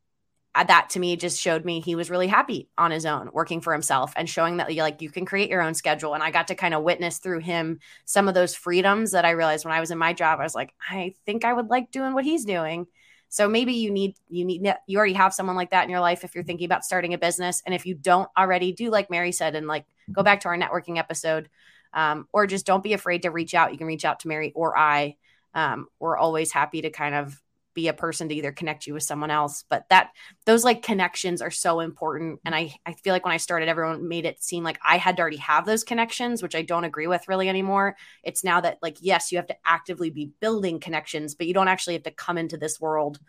[0.54, 3.62] uh, that to me just showed me he was really happy on his own working
[3.62, 6.48] for himself and showing that like you can create your own schedule and i got
[6.48, 9.80] to kind of witness through him some of those freedoms that i realized when i
[9.80, 12.44] was in my job i was like i think i would like doing what he's
[12.44, 12.86] doing
[13.32, 16.26] so maybe you need you need you already have someone like that in your life
[16.26, 19.32] if you're thinking about starting a business, and if you don't already, do like Mary
[19.32, 21.50] said, and like go back to our networking episode,
[21.94, 23.72] um, or just don't be afraid to reach out.
[23.72, 25.16] You can reach out to Mary or I.
[25.54, 27.42] Um, we're always happy to kind of
[27.74, 30.10] be a person to either connect you with someone else but that
[30.46, 32.40] those like connections are so important.
[32.46, 35.18] And i i feel like when i started everyone made it seem like i had
[35.18, 37.96] to already have those connections which i don't agree with really anymore.
[38.24, 41.68] It's now that like yes you have to actively be building connections but you don't
[41.68, 43.20] actually have to come into this world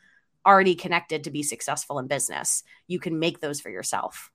[0.44, 2.62] already connected to be successful in business.
[2.86, 4.30] You can make those for yourself.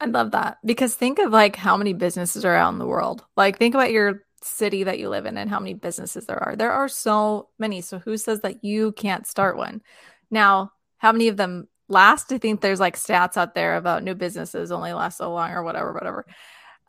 [0.00, 0.58] I love that.
[0.64, 3.24] Because think of like how many businesses are out in the world.
[3.36, 6.56] Like think about your city that you live in and how many businesses there are.
[6.56, 7.80] There are so many.
[7.80, 9.82] So who says that you can't start one?
[10.30, 12.32] Now, how many of them last?
[12.32, 15.62] I think there's like stats out there about new businesses only last so long or
[15.62, 16.26] whatever, whatever.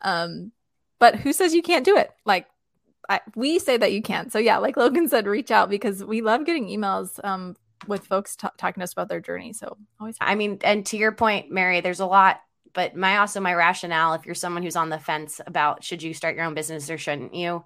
[0.02, 0.52] Um,
[0.98, 2.10] but who says you can't do it?
[2.24, 2.46] Like
[3.08, 4.30] I, we say that you can.
[4.30, 8.36] So yeah, like Logan said, reach out because we love getting emails um, with folks
[8.36, 9.52] t- talking to us about their journey.
[9.52, 10.16] So always.
[10.20, 12.40] I mean, and to your point, Mary, there's a lot
[12.72, 16.14] but my also my rationale if you're someone who's on the fence about should you
[16.14, 17.64] start your own business or shouldn't you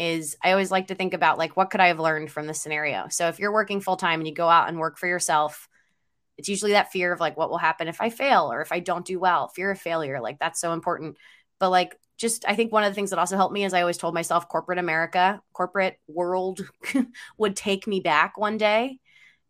[0.00, 2.62] is I always like to think about like what could I have learned from this
[2.62, 3.08] scenario.
[3.10, 5.68] So if you're working full time and you go out and work for yourself,
[6.38, 8.80] it's usually that fear of like what will happen if I fail or if I
[8.80, 10.18] don't do well, fear of failure.
[10.18, 11.18] Like that's so important.
[11.58, 13.82] But like just I think one of the things that also helped me is I
[13.82, 16.62] always told myself corporate America, corporate world
[17.36, 19.00] would take me back one day.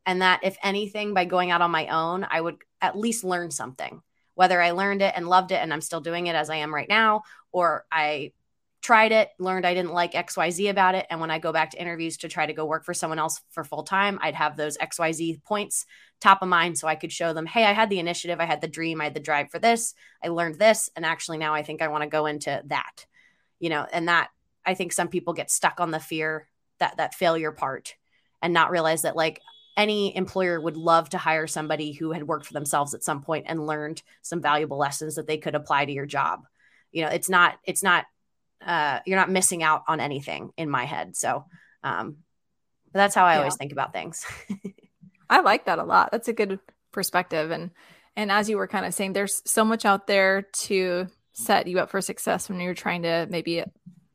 [0.05, 3.53] And that if anything, by going out on my own, I would at least learn
[3.53, 4.03] something.
[4.41, 6.75] Whether I learned it and loved it and I'm still doing it as I am
[6.75, 8.33] right now, or I
[8.81, 11.05] tried it, learned I didn't like XYZ about it.
[11.11, 13.43] And when I go back to interviews to try to go work for someone else
[13.51, 15.85] for full time, I'd have those XYZ points
[16.23, 18.63] top of mind so I could show them, hey, I had the initiative, I had
[18.63, 19.93] the dream, I had the drive for this,
[20.25, 20.89] I learned this.
[20.97, 23.05] And actually, now I think I want to go into that,
[23.59, 24.31] you know, and that
[24.65, 26.49] I think some people get stuck on the fear
[26.79, 27.95] that that failure part
[28.41, 29.43] and not realize that like
[29.77, 33.47] any employer would love to hire somebody who had worked for themselves at some point
[33.49, 36.45] and learned some valuable lessons that they could apply to your job
[36.93, 38.05] you know it's not it's not
[38.65, 41.17] uh, you're not missing out on anything in my head.
[41.17, 41.45] So
[41.83, 42.19] um,
[42.93, 43.39] that's how I yeah.
[43.39, 44.25] always think about things.
[45.31, 46.11] I like that a lot.
[46.13, 46.59] That's a good
[46.93, 47.51] perspective.
[47.51, 47.71] And
[48.17, 51.79] and as you were kind of saying, there's so much out there to set you
[51.79, 53.63] up for success when you're trying to maybe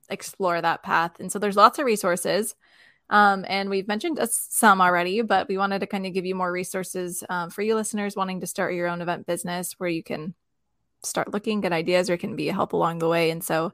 [0.10, 1.20] explore that path.
[1.20, 2.56] And so there's lots of resources.
[3.10, 6.52] Um, and we've mentioned some already, but we wanted to kind of give you more
[6.52, 10.34] resources um, for you listeners wanting to start your own event business where you can
[11.04, 13.30] start looking, get ideas, or can be a help along the way.
[13.30, 13.74] And so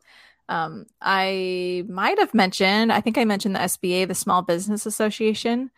[0.50, 5.72] um, I might have mentioned, I think I mentioned the SBA, the Small Business Association.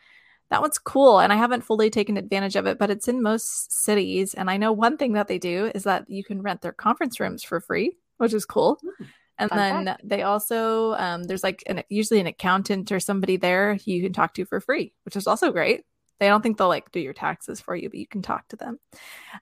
[0.49, 1.19] That one's cool.
[1.19, 4.33] And I haven't fully taken advantage of it, but it's in most cities.
[4.33, 7.19] And I know one thing that they do is that you can rent their conference
[7.19, 8.79] rooms for free, which is cool.
[8.97, 9.05] Hmm.
[9.51, 14.01] And then they also, um, there's like an, usually an accountant or somebody there you
[14.01, 15.83] can talk to for free, which is also great.
[16.19, 18.55] They don't think they'll like do your taxes for you, but you can talk to
[18.55, 18.79] them.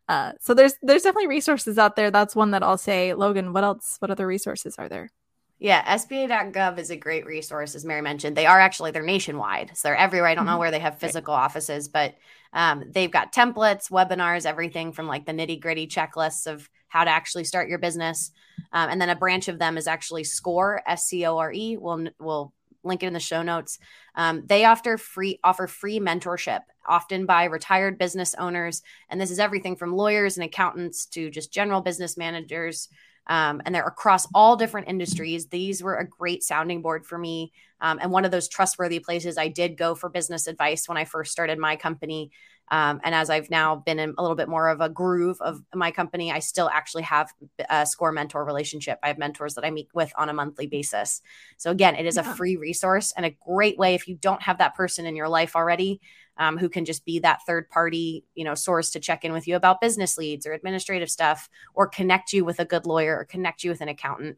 [0.07, 2.09] Uh, so there's there's definitely resources out there.
[2.09, 3.13] That's one that I'll say.
[3.13, 3.97] Logan, what else?
[3.99, 5.11] What other resources are there?
[5.59, 8.35] Yeah, SBA.gov is a great resource, as Mary mentioned.
[8.35, 10.29] They are actually they're nationwide, so they're everywhere.
[10.29, 10.59] I don't know mm-hmm.
[10.59, 11.43] where they have physical right.
[11.43, 12.15] offices, but
[12.51, 17.09] um, they've got templates, webinars, everything from like the nitty gritty checklists of how to
[17.09, 18.31] actually start your business.
[18.73, 21.77] Um, and then a branch of them is actually Score, S C O R E.
[21.77, 23.79] We'll we'll link it in the show notes.
[24.15, 29.39] Um, they offer free offer free mentorship, often by retired business owners, and this is
[29.39, 32.89] everything from lawyers and accountants to just general business managers
[33.27, 35.47] um, and they're across all different industries.
[35.47, 37.53] These were a great sounding board for me.
[37.79, 41.05] Um, and one of those trustworthy places I did go for business advice when I
[41.05, 42.31] first started my company.
[42.71, 45.61] Um, and as I've now been in a little bit more of a groove of
[45.75, 47.29] my company, I still actually have
[47.69, 48.97] a score mentor relationship.
[49.03, 51.21] I have mentors that I meet with on a monthly basis.
[51.57, 52.31] So, again, it is yeah.
[52.31, 55.27] a free resource and a great way if you don't have that person in your
[55.27, 55.99] life already
[56.37, 59.47] um, who can just be that third party, you know, source to check in with
[59.47, 63.25] you about business leads or administrative stuff, or connect you with a good lawyer or
[63.25, 64.37] connect you with an accountant.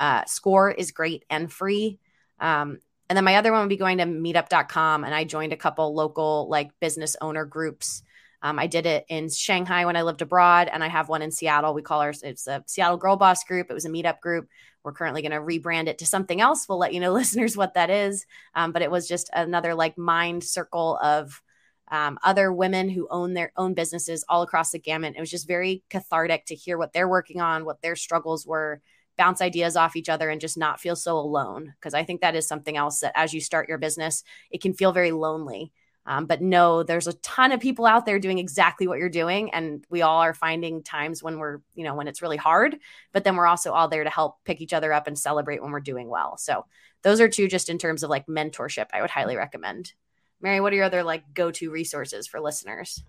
[0.00, 1.98] Uh, Score is great and free.
[2.40, 5.04] Um, and then my other one would be going to meetup.com.
[5.04, 8.02] And I joined a couple local like business owner groups.
[8.42, 11.30] Um, I did it in Shanghai when I lived abroad, and I have one in
[11.30, 11.74] Seattle.
[11.74, 13.70] We call ours it's a Seattle Girl Boss group.
[13.70, 14.48] It was a meetup group.
[14.84, 16.68] We're currently going to rebrand it to something else.
[16.68, 18.26] We'll let you know, listeners, what that is.
[18.54, 21.42] Um, but it was just another like mind circle of
[21.88, 25.14] um, other women who own their own businesses all across the gamut.
[25.16, 28.80] It was just very cathartic to hear what they're working on, what their struggles were,
[29.16, 31.74] bounce ideas off each other, and just not feel so alone.
[31.78, 34.74] Because I think that is something else that as you start your business, it can
[34.74, 35.72] feel very lonely.
[36.06, 39.52] Um, but no, there's a ton of people out there doing exactly what you're doing.
[39.52, 42.76] And we all are finding times when we're, you know, when it's really hard,
[43.12, 45.72] but then we're also all there to help pick each other up and celebrate when
[45.72, 46.36] we're doing well.
[46.36, 46.64] So
[47.02, 49.92] those are two just in terms of like mentorship, I would highly recommend.
[50.40, 53.02] Mary, what are your other like go to resources for listeners?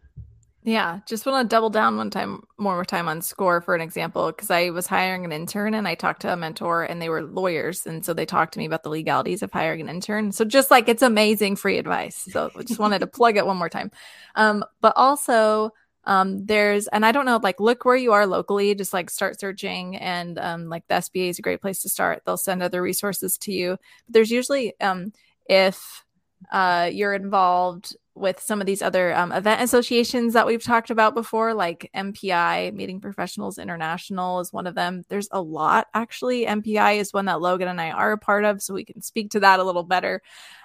[0.68, 4.28] Yeah, just want to double down one time more time on score for an example
[4.28, 7.24] because I was hiring an intern and I talked to a mentor and they were
[7.24, 10.34] lawyers and so they talked to me about the legalities of hiring an intern.
[10.34, 12.18] So just like it's amazing free advice.
[12.18, 13.92] So just wanted to plug it one more time.
[14.36, 15.72] Um, but also
[16.04, 18.76] um, there's and I don't know like look where you are locally.
[18.76, 22.24] Just like start searching and um, like the SBA is a great place to start.
[22.26, 23.78] They'll send other resources to you.
[24.06, 25.14] But there's usually um,
[25.48, 26.04] if
[26.52, 31.14] uh, you're involved with some of these other um, event associations that we've talked about
[31.14, 35.04] before, like MPI, Meeting Professionals International, is one of them.
[35.10, 36.46] There's a lot actually.
[36.46, 39.32] MPI is one that Logan and I are a part of, so we can speak
[39.32, 40.22] to that a little better.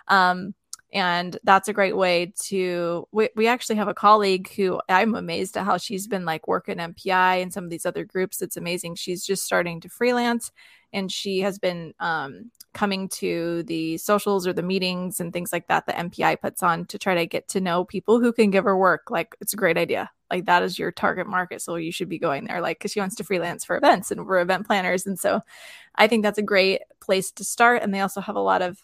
[0.08, 0.54] Um,
[0.92, 3.08] and that's a great way to.
[3.12, 6.76] We, we actually have a colleague who I'm amazed at how she's been like working
[6.76, 8.42] MPI and some of these other groups.
[8.42, 8.96] It's amazing.
[8.96, 10.52] She's just starting to freelance
[10.92, 15.68] and she has been um, coming to the socials or the meetings and things like
[15.68, 18.64] that the MPI puts on to try to get to know people who can give
[18.64, 19.10] her work.
[19.10, 20.10] Like it's a great idea.
[20.30, 22.60] Like that is your target market, so you should be going there.
[22.60, 25.40] Like because she wants to freelance for events and we're event planners, and so
[25.94, 27.82] I think that's a great place to start.
[27.82, 28.78] And they also have a lot of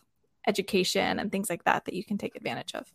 [0.46, 2.86] education and things like that that you can take advantage of.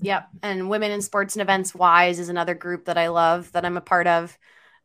[0.00, 0.28] Yep.
[0.42, 3.76] And Women in Sports and Events Wise is another group that I love that I'm
[3.76, 4.36] a part of.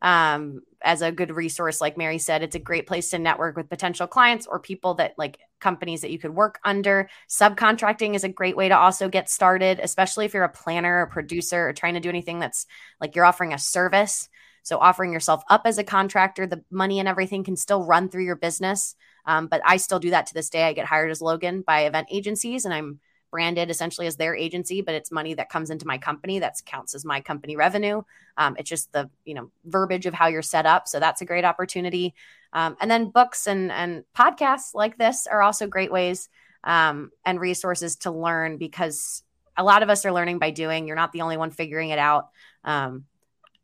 [0.02, 3.68] Um, as a good resource, like Mary said, it's a great place to network with
[3.68, 7.10] potential clients or people that like companies that you could work under.
[7.28, 11.06] Subcontracting is a great way to also get started, especially if you're a planner, a
[11.06, 12.66] producer, or trying to do anything that's
[12.98, 14.28] like you're offering a service.
[14.62, 18.24] So, offering yourself up as a contractor, the money and everything can still run through
[18.24, 18.94] your business.
[19.26, 20.64] Um, but I still do that to this day.
[20.64, 24.80] I get hired as Logan by event agencies and I'm branded essentially as their agency,
[24.80, 28.02] but it's money that comes into my company that counts as my company revenue.
[28.36, 31.26] Um, it's just the you know verbiage of how you're set up, so that's a
[31.26, 32.14] great opportunity.
[32.52, 36.28] Um, and then books and and podcasts like this are also great ways
[36.64, 39.22] um, and resources to learn because
[39.56, 40.86] a lot of us are learning by doing.
[40.86, 42.28] You're not the only one figuring it out.
[42.64, 43.04] Um,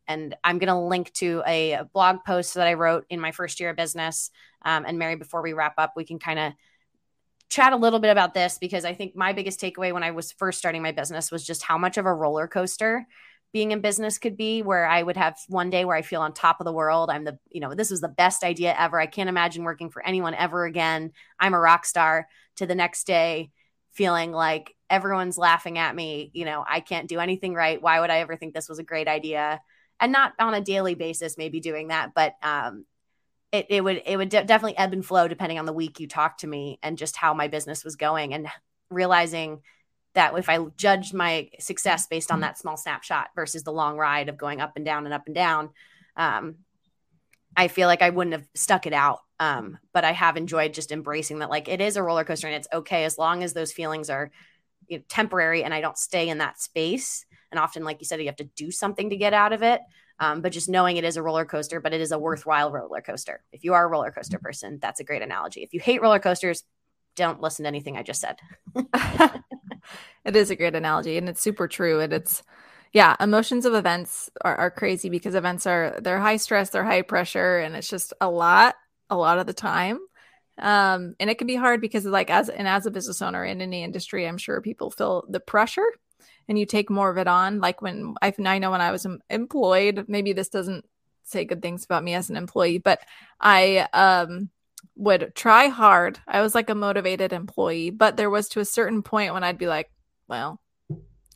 [0.09, 3.61] and I'm going to link to a, blog post that I wrote in my first
[3.61, 4.31] year of business.
[4.63, 6.53] Um, and Mary, before we wrap up, we can kind of
[7.49, 10.33] chat a little bit about this because I think my biggest takeaway when I was
[10.33, 13.07] first starting my business was just how much of a roller coaster
[13.53, 16.35] being in business could be where I would have one day where I feel on
[16.35, 17.09] top of the world.
[17.09, 19.01] I'm the, you know, this was the best idea ever.
[19.01, 21.13] I can't imagine working for anyone ever again.
[21.39, 23.51] I'm a rock star to the next day
[23.93, 26.31] feeling like everyone's laughing at me.
[26.35, 27.81] You know, I can't do anything right.
[27.81, 29.61] Why would I ever think this was a great idea?
[29.99, 32.85] And not on a daily basis, maybe doing that, but um,
[33.53, 36.07] it, it would it would de- definitely ebb and flow depending on the week you
[36.07, 38.49] talked to me and just how my business was going and
[38.91, 39.61] realizing
[40.15, 44.29] that if I judged my success based on that small snapshot versus the long ride
[44.29, 45.71] of going up and down and up and down,
[46.17, 46.57] um,
[47.55, 49.21] I feel like I wouldn't have stuck it out.
[49.39, 52.57] Um, but I have enjoyed just embracing that, like it is a roller coaster and
[52.57, 54.31] it's okay as long as those feelings are
[54.89, 57.26] you know, temporary and I don't stay in that space.
[57.51, 59.81] And often, like you said, you have to do something to get out of it.
[60.19, 63.03] Um, but just knowing it is a roller coaster, but it is a worthwhile roller
[63.03, 63.43] coaster.
[63.53, 65.63] If you are a roller coaster person, that's a great analogy.
[65.63, 66.65] If you hate roller coasters,
[67.17, 68.39] don't listen to anything I just said.
[70.25, 72.01] it is a great analogy and it's super true.
[72.01, 72.43] And it's,
[72.93, 77.03] yeah, emotions of events are, are crazy because events are, they're high stress, they're high
[77.03, 78.75] pressure, and it's just a lot,
[79.11, 79.99] a lot of the time.
[80.59, 83.61] Um, and it can be hard because like as and as a business owner in
[83.61, 85.87] any industry, I'm sure people feel the pressure
[86.49, 87.61] and you take more of it on.
[87.61, 90.85] Like when I, I know when I was employed, maybe this doesn't
[91.25, 93.01] say good things about me as an employee, but
[93.41, 94.51] I um,
[94.97, 96.21] would try hard.
[96.27, 99.59] I was like a motivated employee, but there was to a certain point when I'd
[99.59, 99.91] be like,
[100.29, 100.61] well,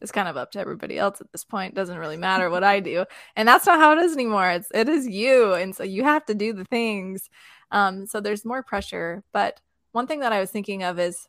[0.01, 1.75] it's kind of up to everybody else at this point.
[1.75, 3.05] Doesn't really matter what I do.
[3.37, 4.49] And that's not how it is anymore.
[4.51, 5.53] It's it is you.
[5.53, 7.29] And so you have to do the things.
[7.71, 9.23] Um, so there's more pressure.
[9.33, 9.61] But
[9.93, 11.29] one thing that I was thinking of is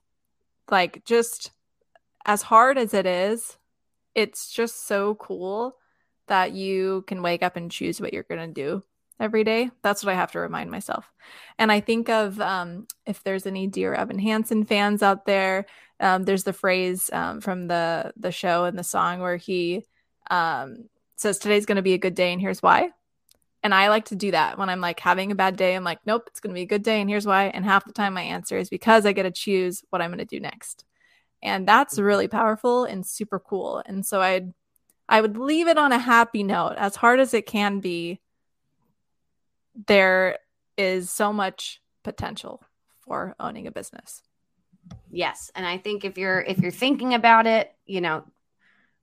[0.70, 1.52] like just
[2.26, 3.58] as hard as it is,
[4.16, 5.76] it's just so cool
[6.28, 8.84] that you can wake up and choose what you're going to do
[9.20, 9.70] every day.
[9.84, 11.12] That's what I have to remind myself.
[11.58, 15.66] And I think of um, if there's any Dear Evan Hansen fans out there,
[16.00, 19.86] um, there's the phrase um, from the the show and the song where he
[20.32, 22.90] um, says today's going to be a good day and here's why.
[23.64, 25.76] And I like to do that when I'm like having a bad day.
[25.76, 27.46] I'm like, nope, it's going to be a good day and here's why.
[27.46, 30.18] And half the time my answer is because I get to choose what I'm going
[30.18, 30.86] to do next
[31.44, 32.04] and that's mm-hmm.
[32.04, 33.82] really powerful and super cool.
[33.86, 34.54] And so i'd
[35.10, 36.76] i would leave it on a happy note.
[36.78, 38.22] As hard as it can be
[39.88, 40.38] there
[40.78, 42.64] is so much potential
[43.02, 44.22] for owning a business.
[45.10, 45.52] Yes.
[45.56, 48.24] And i think if you're if you're thinking about it you know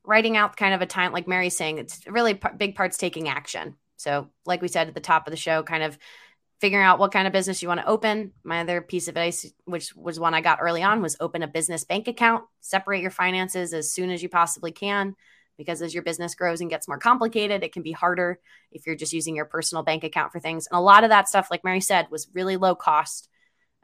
[0.05, 3.29] writing out kind of a time like mary's saying it's really p- big parts taking
[3.29, 3.77] action.
[3.97, 5.99] So like we said at the top of the show kind of
[6.61, 8.33] figuring out what kind of business you want to open.
[8.43, 11.49] My other piece of advice, which was one I got early on, was open a
[11.49, 15.15] business bank account, separate your finances as soon as you possibly can.
[15.57, 18.39] Because as your business grows and gets more complicated, it can be harder
[18.71, 20.69] if you're just using your personal bank account for things.
[20.69, 23.29] And a lot of that stuff, like Mary said, was really low cost.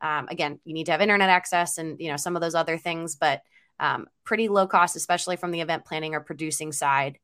[0.01, 2.79] Um, again, you need to have internet access and you know some of those other
[2.79, 3.43] things, but
[3.81, 7.19] um, pretty low cost, especially from the event planning or producing side.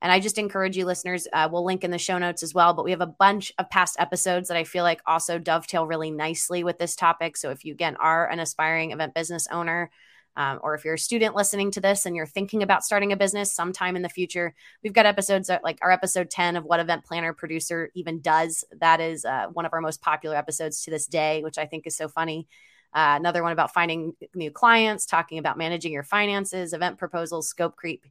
[0.00, 2.72] And I just encourage you, listeners, uh, we'll link in the show notes as well.
[2.72, 6.10] But we have a bunch of past episodes that I feel like also dovetail really
[6.10, 7.36] nicely with this topic.
[7.36, 9.90] So if you, again, are an aspiring event business owner,
[10.36, 13.16] um, or if you're a student listening to this and you're thinking about starting a
[13.16, 16.78] business sometime in the future, we've got episodes that, like our episode 10 of What
[16.78, 18.64] Event Planner Producer Even Does.
[18.80, 21.88] That is uh, one of our most popular episodes to this day, which I think
[21.88, 22.46] is so funny.
[22.94, 27.74] Uh, another one about finding new clients, talking about managing your finances, event proposals, scope
[27.74, 28.06] creep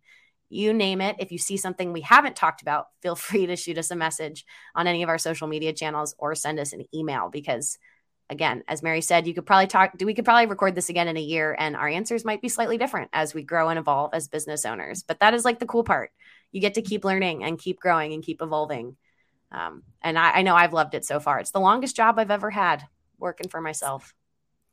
[0.49, 1.17] you name it.
[1.19, 4.45] If you see something we haven't talked about, feel free to shoot us a message
[4.75, 7.77] on any of our social media channels or send us an email because
[8.29, 11.17] again, as Mary said, you could probably talk we could probably record this again in
[11.17, 14.27] a year and our answers might be slightly different as we grow and evolve as
[14.27, 15.03] business owners.
[15.03, 16.11] But that is like the cool part.
[16.51, 18.97] You get to keep learning and keep growing and keep evolving.
[19.51, 21.39] Um, and I, I know I've loved it so far.
[21.39, 22.83] It's the longest job I've ever had
[23.17, 24.13] working for myself.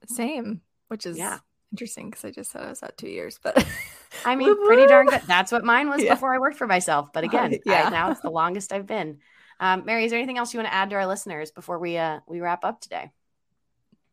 [0.06, 1.38] Same, which is yeah
[1.74, 3.56] interesting because I just said I was at two years, but
[4.24, 5.22] I mean, pretty darn good.
[5.26, 6.14] That's what mine was Yeah.
[6.14, 7.10] before I worked for myself.
[7.12, 7.84] But again, Yeah.
[7.86, 9.18] I, now it's the longest I've been.
[9.60, 11.96] Um, Mary, is there anything else you want to add to our listeners before we
[11.96, 13.10] uh, we wrap up today?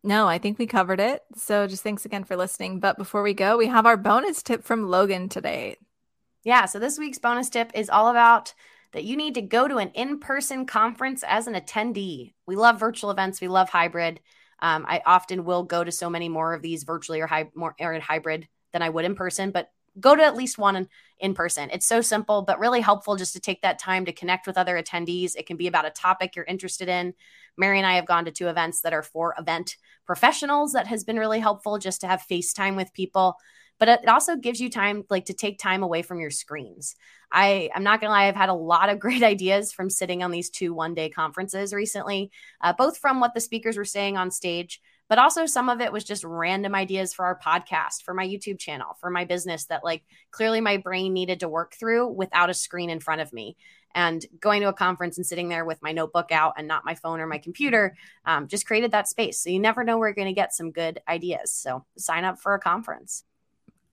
[0.03, 1.21] No, I think we covered it.
[1.35, 2.79] So just thanks again for listening.
[2.79, 5.77] But before we go, we have our bonus tip from Logan today.
[6.43, 6.65] Yeah.
[6.65, 8.53] So this week's bonus tip is all about
[8.93, 12.33] that you need to go to an in person conference as an attendee.
[12.45, 14.19] We love virtual events, we love hybrid.
[14.59, 17.75] Um, I often will go to so many more of these virtually or, hy- more,
[17.79, 20.87] or hybrid than I would in person, but go to at least one
[21.19, 21.69] in, person.
[21.71, 24.81] It's so simple, but really helpful just to take that time to connect with other
[24.81, 25.35] attendees.
[25.35, 27.13] It can be about a topic you're interested in.
[27.57, 29.75] Mary and I have gone to two events that are for event
[30.05, 33.35] professionals that has been really helpful just to have FaceTime with people.
[33.77, 36.95] But it also gives you time like to take time away from your screens.
[37.31, 40.31] I I'm not gonna lie, I've had a lot of great ideas from sitting on
[40.31, 42.31] these two one day conferences recently,
[42.61, 44.81] uh, both from what the speakers were saying on stage,
[45.11, 48.57] but also some of it was just random ideas for our podcast, for my YouTube
[48.57, 52.53] channel, for my business that like clearly my brain needed to work through without a
[52.53, 53.57] screen in front of me.
[53.93, 56.95] And going to a conference and sitting there with my notebook out and not my
[56.95, 59.43] phone or my computer um, just created that space.
[59.43, 61.51] So you never know where you're going to get some good ideas.
[61.51, 63.25] So sign up for a conference.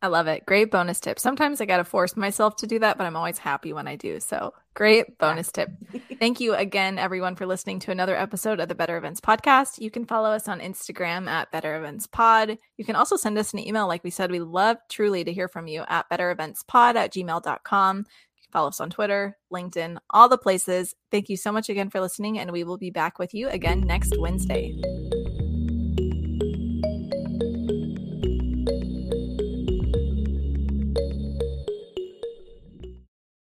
[0.00, 0.46] I love it.
[0.46, 1.18] Great bonus tip.
[1.18, 3.96] Sometimes I got to force myself to do that, but I'm always happy when I
[3.96, 4.20] do.
[4.20, 5.70] So great bonus tip.
[6.20, 9.80] Thank you again, everyone, for listening to another episode of the Better Events Podcast.
[9.80, 12.58] You can follow us on Instagram at Better Events Pod.
[12.76, 13.88] You can also send us an email.
[13.88, 17.96] Like we said, we love truly to hear from you at bettereventspod at gmail.com.
[17.98, 20.94] You can follow us on Twitter, LinkedIn, all the places.
[21.10, 23.80] Thank you so much again for listening, and we will be back with you again
[23.80, 24.80] next Wednesday.